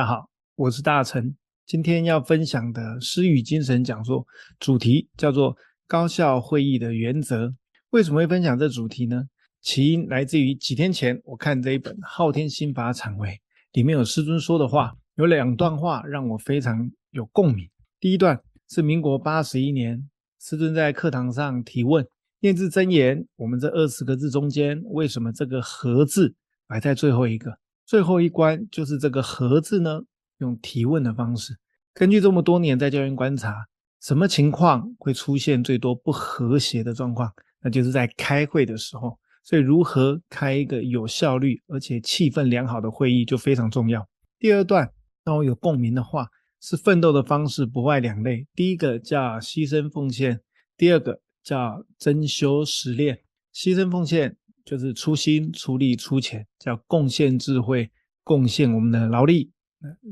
[0.00, 1.36] 大家好，我是大成。
[1.66, 4.26] 今天要分享的诗语精神讲座
[4.58, 5.54] 主题叫做
[5.86, 7.54] 高效会议的原则。
[7.90, 9.22] 为什么会分享这主题呢？
[9.60, 13.28] 起因来自于几天前我看这一本《昊天心法阐微》，
[13.72, 17.68] 里面有师尊说的话，有两段话让我非常有共鸣。
[18.00, 18.40] 第一段
[18.70, 20.08] 是民国八十一年，
[20.40, 22.02] 师尊在课堂上提问：
[22.40, 26.34] 廿字真言，我们这二十个字中间，为什么这个“和”字
[26.66, 27.58] 摆在最后一个？
[27.90, 30.02] 最后一关就是这个“和”字呢？
[30.38, 31.58] 用提问的方式，
[31.92, 33.66] 根据这么多年在教院观察，
[34.00, 37.28] 什么情况会出现最多不和谐的状况？
[37.60, 39.18] 那就是在开会的时候。
[39.42, 44.06] 所以，如何开一个有效率而且气氛良好的会议就非常重要。
[44.38, 44.88] 第二段
[45.24, 46.28] 让我有共鸣的话
[46.60, 50.40] 是：奋斗的方式不外两类，第一个叫牺牲奉献，
[50.76, 53.18] 第二个叫真修实练。
[53.52, 54.36] 牺牲奉献。
[54.70, 57.90] 就是出心、出力、出钱，叫贡献智慧，
[58.22, 59.50] 贡献我们的劳力，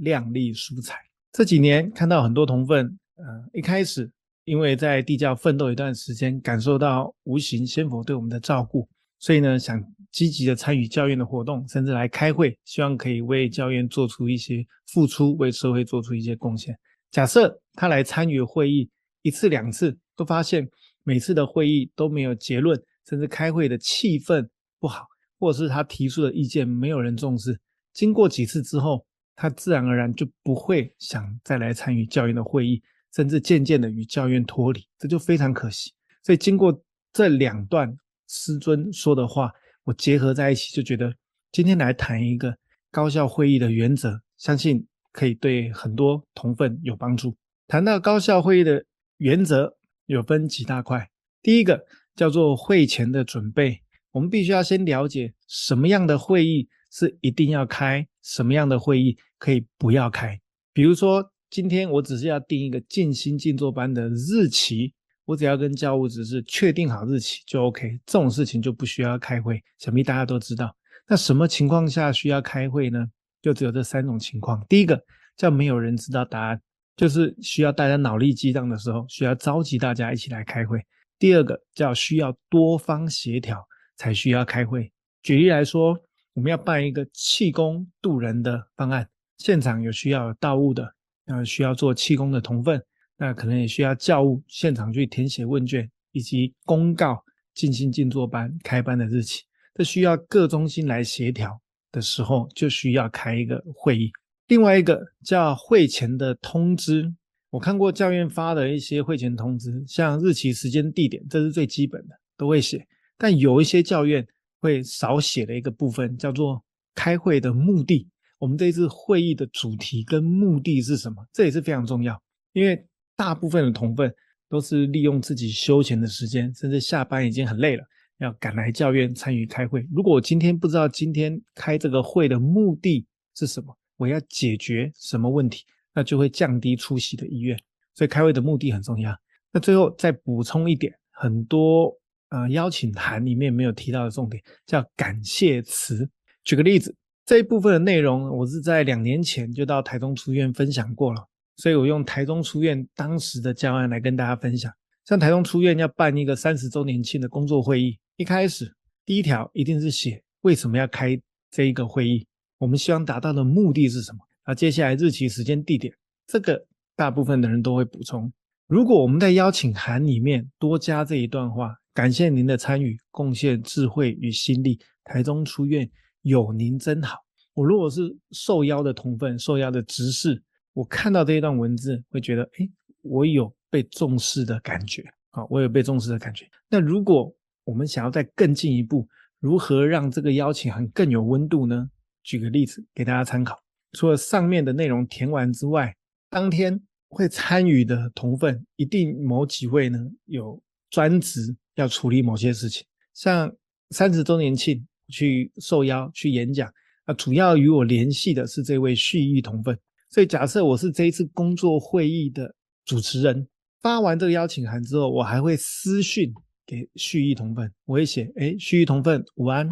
[0.01, 0.99] 量力蔬菜。
[1.31, 4.11] 这几年看到很多同分，呃，一开始
[4.45, 8.89] 因为在地教奋斗一段时间，感受到无形仙佛对我们的照顾，
[9.21, 16.77] 所以呢，想积极的参与教院的活动，甚至来开会，希望可以为教院做出一些付出，为社会做出一些贡献。
[17.13, 18.91] 假设他来参与会议
[19.23, 20.69] 一次两次，都发现
[21.05, 22.77] 每次的会议都没有结论。
[23.09, 24.47] 甚至开会的气氛
[24.79, 25.07] 不好，
[25.39, 27.59] 或者是他提出的意见没有人重视，
[27.95, 32.83] 经过几次之后，他自然而然就不会想再来参与教员的会议，
[33.15, 35.91] 甚至渐渐的与教员脱离，这就非常可惜。
[36.23, 37.97] 所以经过这两段
[38.29, 39.51] 师尊说的话，
[39.85, 41.11] 我结合在一起，就觉得
[41.51, 42.55] 今天来谈一个
[42.91, 47.35] 高效会议的原则，相信可以对很多同分有帮助。
[47.67, 48.85] 谈到高效会议的
[49.17, 51.09] 原则，有分几大块，
[51.41, 51.87] 第一个。
[52.19, 53.81] 叫做会前的准备，
[54.11, 60.37] 我们必须要先了解什么样的会议是一定要开，什么样的会议可以不要开。
[60.73, 64.93] 比如说，今天我只是要定一个静心静坐班的日期，
[65.27, 69.63] 我只要跟教务只是确定好日期就 OK，这种事情就不需要开会。
[69.79, 70.75] 想必大家都知道。
[71.07, 73.07] 那什么情况下需要开会呢？
[73.41, 74.61] 就只有这三种情况。
[74.69, 75.01] 第一个
[75.37, 76.61] 叫没有人知道答案，
[76.97, 80.81] 就是需要大家脑力激荡的时候，需要召集大家一起来开会。
[81.19, 84.91] 第二个叫需要多方协调才需要开会。
[85.23, 85.99] 举例来说，
[86.33, 89.09] 我们要办一个气功渡人的方案，
[89.39, 90.95] 现场有需要有道务的，
[91.27, 92.81] 那需要做气功的同分，
[93.17, 97.23] 那可能也需要教务现场去填写问卷，以及公告
[97.55, 99.43] 静心静坐班开班的日期。
[99.75, 104.13] 这需要各中心来协调的时候，就需要开一个会议。
[104.47, 107.13] 另外一个叫会前的通知。
[107.51, 112.87] 我看过教院发的一些会前通知，像日期、时间、地点，这是最基本的，都会写。
[113.17, 114.27] 但有一些教院
[114.61, 116.63] 会少写的一个部分，叫做
[116.95, 118.07] 开会的目的。
[118.39, 121.27] 我们这一次会议的主题跟目的是什么？
[121.33, 122.21] 这也是非常重要，
[122.53, 124.15] 因为大部分的同分
[124.49, 127.83] 都是利用自己休闲的时间，甚至下班已经很累了，
[128.19, 129.89] 要赶来教院参与开会。
[129.91, 135.65] 如果我今天不知道今天开这个会的目的是什么，我要解决什么问题？
[135.99, 137.59] 那就会降低出席的意愿，
[137.93, 139.13] 所以开会的目的很重要。
[139.53, 141.93] 那最后再补充一点，很多
[142.29, 146.09] 呃邀请函里面没有提到的重点，叫感谢词。
[146.45, 146.95] 举个例子，
[147.27, 151.21] 这一部分的内容我是在两年前就到台中书院分享过了，
[151.57, 154.73] 所以我用台中书院当时的教案来跟大家分享。
[155.05, 158.73] 像台中书院要办一个三十周年庆的工作会议，一开始
[159.05, 161.21] 第一条一定是写为什么要开
[161.51, 162.25] 这一个会议，
[162.59, 164.19] 我们希望达到的目的是什么。
[164.49, 165.93] 那接下来日期、时间、地点，
[166.27, 166.67] 这个
[166.97, 168.33] 大部分的人都会补充。
[168.67, 175.87] 如果我们在邀请函里面多加这一段话，感谢您的参与、贡献智慧与心力，台中出院
[176.23, 177.19] 有您真好。
[177.53, 180.43] 我如果是受邀的同分、受邀的执事，
[180.73, 182.67] 我看到这一段文字，会觉得，哎，
[183.03, 185.05] 我有被重视的感觉。
[185.33, 186.47] 啊，我有被重视的感觉。
[186.71, 187.31] 那如果
[187.65, 189.07] 我们想要再更进一步，
[189.41, 191.91] 如何让这个邀请函更有温度呢？
[192.23, 193.55] 举个例子给大家参考。
[193.99, 195.93] 除了上面的内容填完之外，
[196.31, 203.53] 当天会参与的同奋一定某几位呢有专职要处理某些事情，像
[203.91, 206.73] 三十周年庆去受邀去演讲，
[207.07, 209.77] 啊，主要与我联系的是这位蓄意同奋，
[210.11, 213.49] 所以假设我是这一次工作会议的主持人，
[213.83, 216.33] 发完这个邀请函之后，我还会私讯
[216.65, 219.69] 给蓄意同奋，我会写，哎，蓄意同奋午安。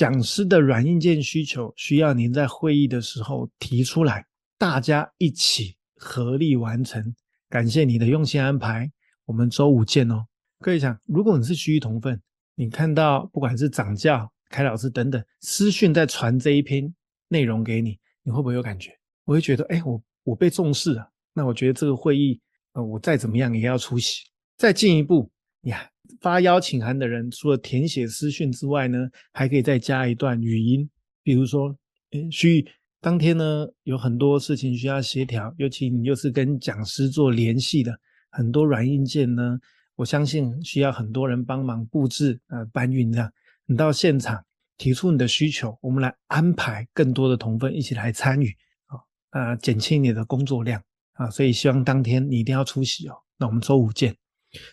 [0.00, 4.24] 讲师的软硬件需求需要您在会议的时候提出来，
[4.56, 7.14] 大家一起合力完成。
[7.50, 8.90] 感谢你的用心安排，
[9.26, 10.24] 我们周五见哦。
[10.60, 12.18] 各位想，如果你是区域同分，
[12.54, 16.90] 你看到不管是掌教、开老师等等私讯在传这一篇
[17.28, 18.98] 内容给你，你会不会有感觉？
[19.26, 21.06] 我会觉得，哎，我我被重视了。
[21.34, 22.40] 那我觉得这个会议，
[22.72, 24.22] 呃，我再怎么样也要出席。
[24.56, 25.30] 再进一步，
[25.64, 25.86] 呀，
[26.20, 30.88] 发邀请函的人除了填写私讯之外呢，还可以再加一段语音，
[31.22, 31.76] 比如说，
[32.10, 32.66] 诶，徐
[33.00, 37.98] 当天呢有很多事情需要协调，尤其你又是跟讲师做联系的，
[38.30, 39.58] 很多软硬件呢，
[39.96, 43.32] 我相信需要很多人帮忙布置呃搬运这样。
[43.66, 44.44] 你到现场
[44.76, 48.48] 提出你的需求，我们来安排更多的同分一起来参与
[48.86, 48.98] 啊，
[49.30, 53.14] 呃，减轻你的工作量啊，所以希望当天你一定要出席哦。
[53.38, 54.14] 那我们周五见。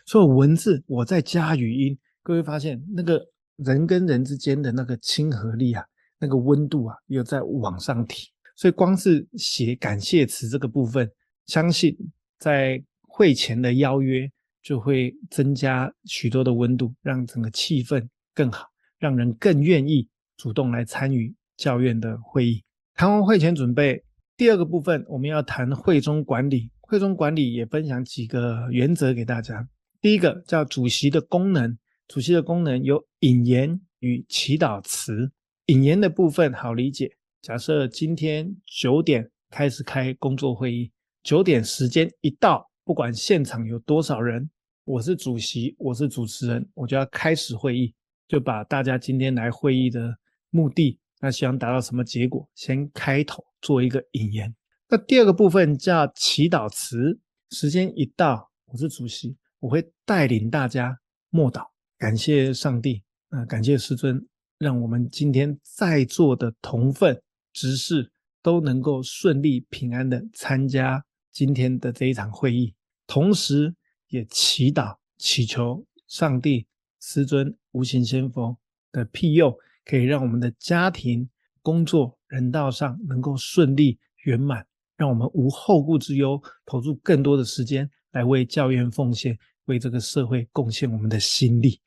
[0.06, 3.24] 所以文字我再加语音，各位发现那个
[3.58, 5.84] 人跟人之间的那个亲和力啊，
[6.20, 8.28] 那个温度啊，又在往上提。
[8.56, 11.08] 所以光是写感谢词这个部分，
[11.46, 11.96] 相信
[12.40, 14.28] 在会前的邀约
[14.64, 18.04] 就会增加许多的温度，让整个气氛
[18.34, 22.64] 更好，让人更愿意主动来参与教院的会议。
[22.96, 24.04] 谈完会前准备，
[24.36, 26.72] 第二个部分我们要谈会中管理。
[26.88, 29.68] 会中管理也分享几个原则给大家。
[30.00, 35.30] 第一个叫主席的功能，主席的功能有引言与祈祷词。
[35.66, 37.12] 引言的部分好理解，
[37.42, 40.90] 假设今天九点开始开工作会议，
[41.24, 44.50] 九点时间一到，不管现场有多少人，
[44.86, 47.94] 我是主席，我是主持人，我就要开始会议，
[48.30, 50.18] 就把大家今天来会议的
[50.52, 54.56] 目的，那希望达到什么结果，先开头做一个引言。
[54.90, 57.20] 那第二个部分叫祈祷词，
[57.52, 60.98] 时间一到，我是主席，我会带领大家
[61.30, 61.66] 默祷，
[61.98, 64.26] 感谢上帝，啊、感谢师尊，
[64.58, 68.10] 让我们今天在座的同奋执事
[68.42, 71.04] 都能够顺利平安的参加
[71.34, 72.74] 今天的这一场会议，
[73.08, 73.76] 同时
[74.08, 76.66] 也祈祷祈求上帝、
[77.02, 78.58] 师尊、无形仙佛
[78.94, 79.54] 的庇佑，
[79.84, 81.30] 可以让我们的家庭、
[81.62, 84.66] 工作、人道上能够顺利圆满。
[84.98, 91.80] 让我们无后顾之忧，投入更多的时间来为教院奉献，为这个社会贡献我们的心力。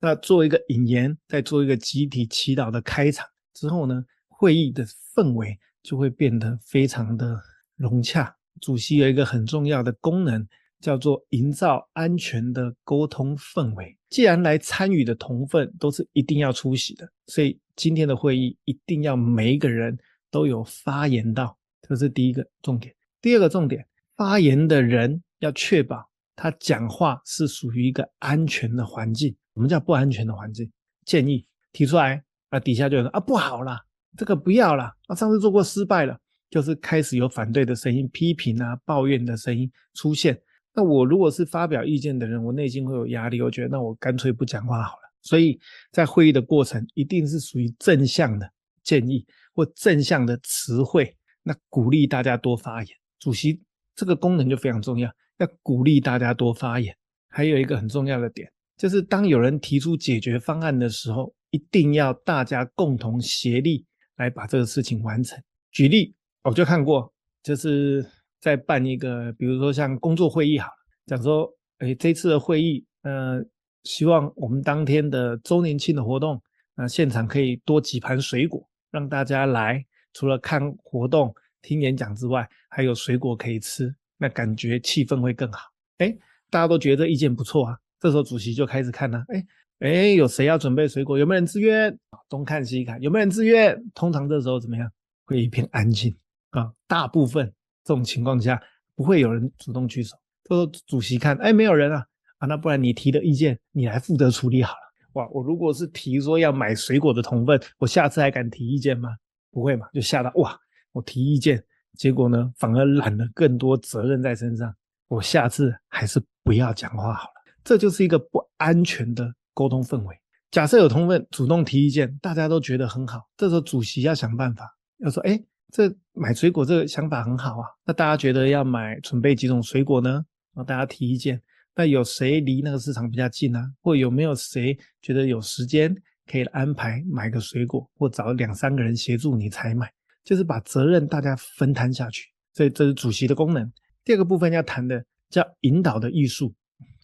[0.00, 3.24] 那做一个引言，再做一个集体祈祷的开场
[3.54, 4.84] 之后呢，会议的
[5.14, 7.40] 氛围就会变得非常的
[7.76, 8.34] 融洽。
[8.60, 10.44] 主席有一个很重要的功能，
[10.80, 13.96] 叫做营造安全的沟通氛围。
[14.10, 19.96] 既然来参与的同分都是一定要出席的，所以今天的会议一定要每一个人
[20.28, 21.56] 都有发言到。
[21.88, 22.94] 这是第一个重点。
[23.22, 23.86] 第二个重点，
[24.16, 29.34] 发言的人要确保他讲话是属于一个安全的环境。
[29.54, 30.70] 什么叫不安全的环境？
[31.04, 33.80] 建议提出来啊，底下就有人啊，不好啦，
[34.16, 36.16] 这个不要啦，啊，上次做过失败了，
[36.50, 40.40] 就是开始有反对的声音、批评啊、抱怨的声音出现。
[40.74, 45.02] 那我如果是发表意见的人，我内心会有压力，我觉得那我干脆不讲话好了。
[45.22, 45.58] 所以
[45.90, 48.48] 在会议的过程，一定是属于正向的
[48.84, 51.16] 建议或正向的词汇。
[51.48, 53.58] 那鼓励大家多发言，主席
[53.96, 56.94] 这个功能就非常重要，要鼓励大家多发言。
[57.30, 58.46] 还有一个很重要的点，
[58.76, 63.86] 就是当有人提出解决方案的时候，一定要大家共同协力
[64.16, 65.42] 来把这个事情完成。
[65.70, 67.10] 举例，我就看过，
[67.42, 68.06] 就是
[68.42, 70.68] 在办一个，比如说像工作会议好，
[71.06, 73.42] 讲说，哎，这次的会议，呃，
[73.84, 76.38] 希望我们当天的周年庆的活动，
[76.76, 79.82] 那现场可以多几盘水果，让大家来。
[80.18, 81.32] 除了看活动、
[81.62, 85.70] 听演讲之外，还有水果可以吃，那感觉气氛会更好。
[85.98, 86.12] 哎，
[86.50, 87.78] 大家都觉得意见不错啊。
[88.00, 89.46] 这时候主席就开始看了，哎
[89.78, 91.16] 哎，有谁要准备水果？
[91.16, 91.96] 有没有人自愿？
[92.28, 93.80] 东看西看，有没有人自愿？
[93.94, 94.90] 通常这时候怎么样？
[95.24, 96.12] 会一片安静
[96.50, 96.72] 啊。
[96.88, 97.46] 大部分
[97.84, 98.60] 这种情况下，
[98.96, 100.16] 不会有人主动举手。
[100.42, 102.04] 这时候主席看，哎，没有人啊，
[102.38, 104.94] 啊，那不然你提的意见，你来负责处理好了。
[105.12, 109.10] 哇，我如果是提说要买水果的同分，我下次还敢提意见吗？
[109.50, 109.86] 不会嘛？
[109.92, 110.58] 就吓到哇！
[110.92, 111.62] 我提意见，
[111.96, 114.74] 结果呢，反而揽了更多责任在身上。
[115.06, 117.34] 我下次还是不要讲话好了。
[117.62, 120.16] 这就是一个不安全的沟通氛围。
[120.50, 124.66] 假设有同奋主动提意见，大家都觉得很好，这时候主席要想办法，
[124.98, 125.38] 要说：哎，
[125.70, 127.66] 这买水果这个想法很好啊。
[127.84, 130.10] 那大家觉得要买准备几种水果呢？
[130.54, 131.40] 然后大家提意见。
[131.76, 133.70] 那有谁离那个市场比较近啊？
[133.82, 135.94] 或有没有谁觉得有时间？
[136.30, 139.90] 可以安排买个水果，或找两三个人协助你采买，
[140.22, 142.28] 就是把责任大家分摊下去。
[142.52, 143.72] 所以这是主席的功能。
[144.04, 146.54] 第二个部分要谈的叫引导的艺术，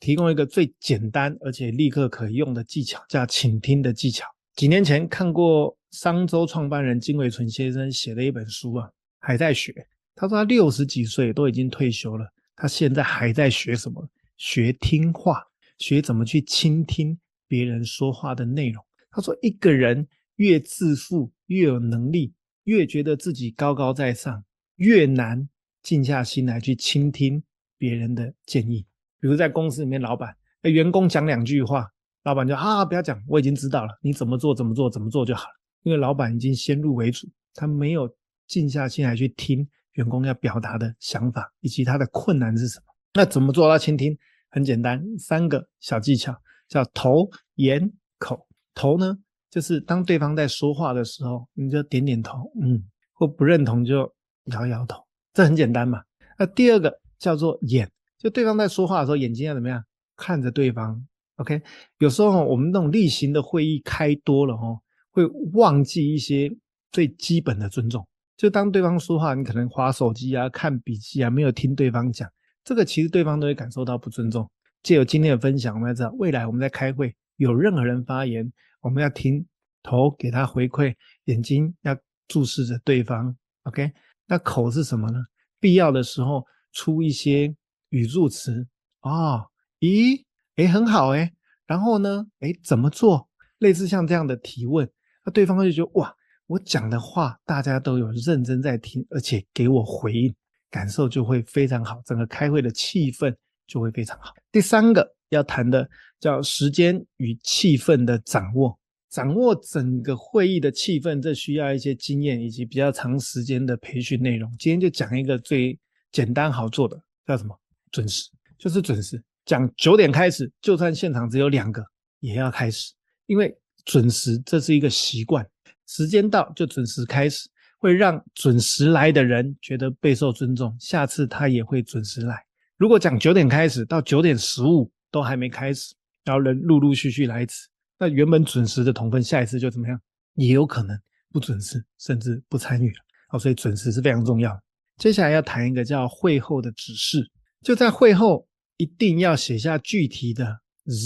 [0.00, 4.26] 提供一个最简单而且立刻可用的技巧，叫倾听的技巧。
[4.56, 8.88] 几年前看过商周创办人金伟纯先生写的一本书啊，
[9.18, 9.72] 还在学。
[10.14, 14.08] 他说他六十几岁都已经退休了，他现在还在学什么？
[14.36, 15.42] 学听话，
[15.78, 18.84] 学怎么去倾听别人说话的内容。
[19.14, 20.06] 他说：“一个人
[20.36, 24.44] 越自负，越有能力，越觉得自己高高在上，
[24.76, 25.48] 越难
[25.84, 27.40] 静下心来去倾听
[27.78, 28.84] 别人的建议。
[29.20, 31.88] 比如在公司里面，老板，员工讲两句话，
[32.24, 35.54] 老板就啊，不要讲，我已经知道了，你怎么做怎么做怎么做就好了。
[35.84, 38.12] 因为老板已经先入为主，他没有
[38.48, 42.86] 静下心来去听员工要表达的想法以及他的困难是什么。
[43.14, 44.18] 那怎么做到倾听？
[44.50, 46.36] 很简单，三个小技巧，
[46.68, 48.44] 叫头、眼、口。
[48.74, 49.16] 头呢，
[49.50, 54.12] 就是当对方在说话的时候，你就点点头，嗯，或不认同就
[54.46, 55.02] 摇摇头，
[55.32, 56.02] 这很简单嘛。
[56.38, 57.90] 那第二个叫做眼。
[58.18, 59.84] 就对方在说话的时候，眼睛要怎么样
[60.16, 61.60] 看着对方？OK，
[61.98, 66.50] 有时候我们那种例行的会议开多了哦，会忘记一些
[66.90, 68.06] 最基本的尊重。
[68.36, 72.28] 就当对方说话，你可能划手机啊、看笔记啊，没有听对方讲，
[72.64, 74.50] 这个其实对方都会感受到不尊重。
[74.82, 79.46] 借由今天的分享，我们要知道，未来我们在开会，有任何人发言，我们要听
[79.82, 81.96] 头给他回馈，眼睛要
[82.28, 83.36] 注视着对方。
[83.64, 83.92] OK，
[84.26, 85.18] 那口是什么呢？
[85.60, 87.54] 必要的时候出一些。
[87.90, 88.66] 语助词
[89.02, 89.46] 啊，
[89.78, 90.24] 咦，
[90.56, 91.32] 诶，很好诶，
[91.64, 93.28] 然后呢，诶，怎么做？
[93.58, 94.90] 类似像这样的提问，
[95.24, 96.12] 那对方就觉得哇，
[96.48, 100.34] 我讲的话大家都有认真在听，而且给我回应，
[100.72, 103.32] 感受就会非常好，整个开会的气氛
[103.68, 104.34] 就会非常好。
[104.50, 105.88] 第三个要谈的
[106.20, 108.78] 叫时间与气氛的掌握，
[109.10, 114.50] 掌握整个会议的气氛，这需要一些经验以及比较长时间的培训内容。
[114.58, 115.78] 今天就讲一个最
[116.12, 117.58] 简单好做的，叫什么？
[117.90, 118.28] 准时
[118.58, 121.84] 就是准时，讲九点开始，就算现场只有两个，
[122.20, 122.92] 也要开始，
[123.26, 125.46] 因为准时这是一个习惯，
[125.86, 132.44] 时间到就准时开始，会让准时来的人觉得备受尊重，下次他也会准时来。
[132.76, 135.94] 如果讲九点开始到九点十五都还没开始，
[136.24, 137.68] 然后人陆陆续续来一次，
[138.00, 139.96] 那原本准时的同分下一次就怎么样？
[140.34, 140.98] 也有可能
[141.30, 142.96] 不准时，甚至不参与了。
[143.28, 144.60] 好，所以准时是非常重要。
[144.96, 147.24] 接下来要谈一个叫会后的指示。
[147.62, 148.44] 就在会后，
[148.76, 150.58] 一定要写下具体的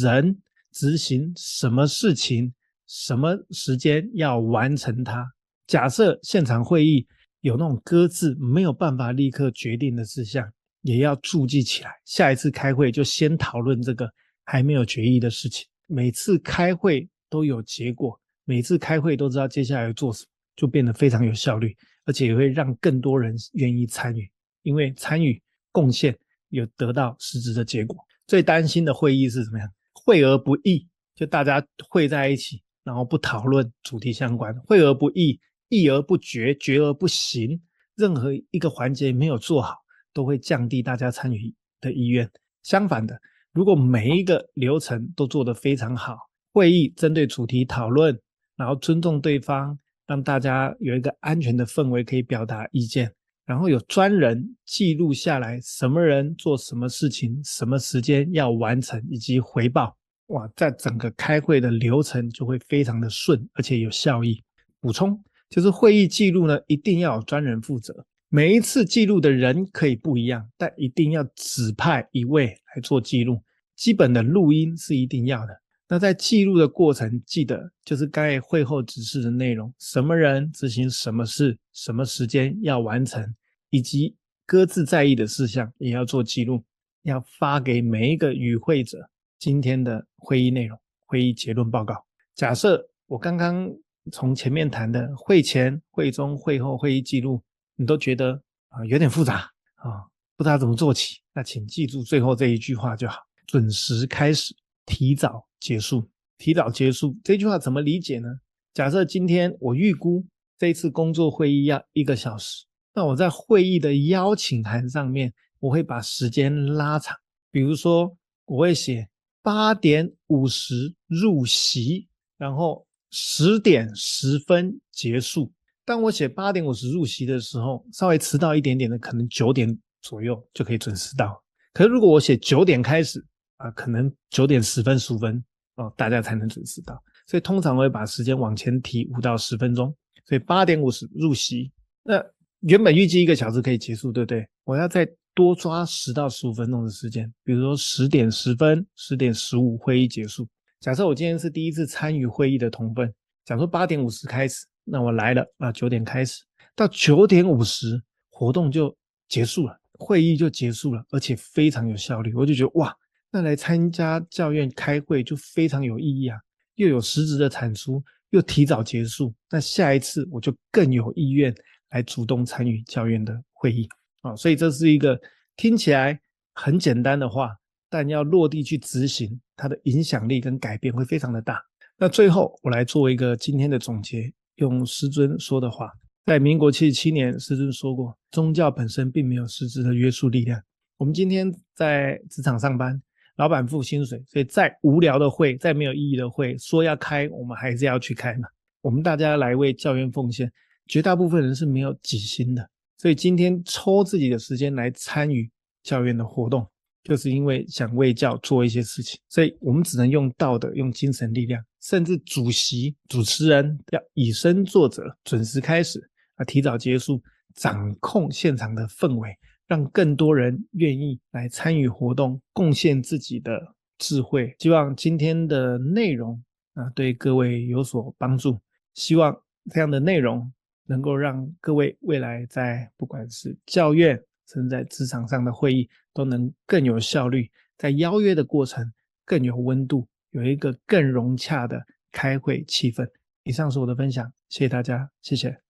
[0.03, 0.35] 人
[0.73, 2.55] 执行什么事情，
[2.87, 5.31] 什么时间要完成它。
[5.67, 7.07] 假设现场会议
[7.43, 10.51] 有那种搁置没有办法立刻决定的事项，
[10.93, 11.91] 也要注记起来。
[12.05, 14.11] 下一次开会就先讨论这个
[14.45, 15.67] 还没有决议的事情。
[15.87, 24.31] 每次开会都有结果，每次开会都知道接下来要做什么，就变得非常有效率，而且也会让更多人愿意参与，
[24.63, 25.41] 因为参与
[25.71, 26.19] 贡献。
[26.51, 27.95] 有得到实质的结果。
[28.27, 29.69] 最担心的会议是怎么样？
[29.93, 37.61] 会而不议，就大家会在一起，然后不讨论主题相关；会而不议，议而不决，决而不行。
[37.97, 39.75] 任何一个环节没有做好，
[40.19, 42.29] 都会降低大家参与的意愿。
[42.65, 43.17] 相反的，
[43.53, 46.19] 如果每一个流程都做得非常好，
[46.53, 48.19] 会议针对主题讨论，
[48.57, 53.09] 然后尊重对方，让大家有一个安全的氛围可以表达意见。
[53.47, 59.97] 然后有专人记录下来，什么人做什么事情，什么时间要完成，以及回报。
[60.27, 64.43] 哇，在整个开会的流程就会非常的顺，而且有效益。
[64.81, 68.05] 补充就是会议记录呢，一定要有专人负责。
[68.31, 73.43] 每一次记录的人可以不一样，但一定要指派一位来做记录。
[73.75, 75.63] 基本的录音是一定要的。
[75.89, 83.35] 那在记录的过程，记得就是该会后指示的内容：什么人执行什么事，什么时间要完成，
[83.71, 86.63] 以及各自在意的事项也要做记录，
[87.05, 89.09] 要发给每一个与会者
[89.39, 91.95] 今天的会议内容、会议结论报告。
[92.35, 93.75] 假设我刚刚
[94.13, 97.43] 从前面谈的会前、会中、会后会议记录，
[97.79, 100.05] 你都觉得啊有点复杂啊，
[100.37, 103.17] 不知道怎么做起，那请记住最后这一句话就好：
[103.47, 104.55] 准时开始。
[104.91, 106.09] 提早结束，
[106.39, 108.29] 提早结束这句话怎么理解呢？
[108.73, 110.25] 假设今天我预估
[110.57, 115.31] 这次工作会议要一个小时，那我在会议的邀请函上面，
[115.61, 117.15] 我会把时间拉长，
[117.51, 118.17] 比如说
[118.47, 119.07] 我会写
[119.43, 122.09] 八点五十入席，
[122.39, 125.53] 然后十点十分结束。
[125.89, 131.43] 当我写八点五十入席的时候，稍微迟到一点点的，可能九点左右就可以准时到。
[131.73, 133.25] 可是如果我写九点开始，
[133.57, 135.43] 啊，可能九点十分、十五分
[135.77, 141.73] 哦，大家才能准时到，所以通常我会把时间往前提五到十分钟，所以八点五十入席。
[142.03, 142.23] 那
[142.61, 144.47] 原本预计一个小时可以结束，对不对？
[144.65, 150.47] 我要再多抓十到十五分钟的时间，比如说十点十分、十点十五会议结束。
[150.81, 153.11] 假设我今天是第一次参与会议的同分，
[153.47, 156.43] 假如八点五十开始，那我来了，那九点开始，
[156.75, 158.97] 到九点五十活动就
[159.29, 162.95] 结束了，会议就结束了，而且非常有效率，我就觉得哇。
[163.31, 166.39] 那来参加教院开会就非常有意义啊，
[166.77, 169.35] 又有实质的产出，又提早结束。
[169.51, 171.55] 那下一次我就更有意愿
[171.91, 173.87] 来主动参与教院的会议
[174.23, 174.35] 啊。
[174.35, 175.21] 所以这是一个
[175.59, 176.19] 听起来
[176.55, 177.55] 很简单的话，
[177.91, 181.63] 但要落地去执行，它的影响力跟改变会非常的大。
[181.99, 185.91] 那最后我来做一个今天的总结，用师尊说的话，
[186.27, 190.61] 在民国七十七年，师尊说过，宗教本身并没有实质的约束力量。
[190.97, 193.01] 我们今天在职场上班，
[193.37, 198.49] 老板付薪水，所以再无聊的会，再没有意义的会，说要开，我们还是要去开嘛。
[198.81, 200.51] 我们大家来为教院奉献，
[200.87, 205.49] 绝大部分人是没有己心的，所以今天抽自己的时间来参与
[205.85, 206.67] 教院的活动，
[207.05, 209.21] 就是因为想为教做一些事情。
[209.29, 216.01] 所以我们只能用道德、用精神力量，甚至主席、主持人要以身作则，准时开始
[216.37, 217.23] 啊，提早结束，
[217.55, 219.37] 掌控现场的氛围。
[219.67, 223.61] 让更多人愿意来参与活动，贡献自己的
[223.99, 224.57] 智慧。
[224.59, 226.43] 希望今天的内容
[226.73, 228.59] 啊，对各位有所帮助。
[228.95, 229.39] 希望
[229.71, 230.51] 这样的内容
[230.87, 238.91] 能够让各位未来在不管是教院，甚至在职场上的会议，都能更有效率，在邀约的过程
[239.27, 243.09] 更有温度，有一个更融洽的开会气氛。
[243.45, 245.68] 以上是我的分享，谢谢大家，谢谢。